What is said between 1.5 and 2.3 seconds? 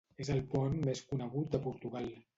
de Portugal.